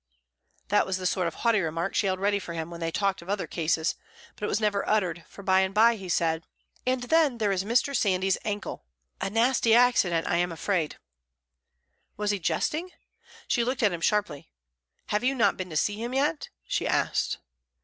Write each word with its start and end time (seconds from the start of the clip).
That 0.69 0.87
was 0.87 0.97
the 0.97 1.05
sort 1.05 1.27
of 1.27 1.35
haughty 1.35 1.61
remark 1.61 1.93
she 1.93 2.07
held 2.07 2.19
ready 2.19 2.39
for 2.39 2.53
him 2.55 2.71
while 2.71 2.79
they 2.79 2.89
talked 2.89 3.21
of 3.21 3.29
other 3.29 3.45
cases; 3.45 3.93
but 4.35 4.43
it 4.43 4.47
was 4.49 4.59
never 4.59 4.83
uttered, 4.89 5.23
for 5.27 5.43
by 5.43 5.59
and 5.59 5.75
by 5.75 5.95
he 5.95 6.09
said: 6.09 6.43
"And 6.87 7.03
then, 7.03 7.37
there 7.37 7.51
is 7.51 7.63
Mr. 7.63 7.95
Sandys's 7.95 8.41
ankle. 8.43 8.83
A 9.21 9.29
nasty 9.29 9.75
accident, 9.75 10.25
I 10.27 10.37
am 10.37 10.51
afraid." 10.51 10.97
Was 12.17 12.31
he 12.31 12.39
jesting? 12.39 12.89
She 13.47 13.63
looked 13.63 13.83
at 13.83 13.93
him 13.93 14.01
sharply. 14.01 14.49
"Have 15.09 15.23
you 15.23 15.35
not 15.35 15.55
been 15.55 15.69
to 15.69 15.77
see 15.77 16.01
him 16.03 16.15
yet?" 16.15 16.49
she 16.65 16.87
asked. 16.87 17.37